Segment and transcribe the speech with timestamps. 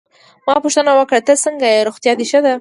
[0.47, 2.53] ما پوښتنه وکړه: ته څنګه ېې، روغتیا دي ښه ده؟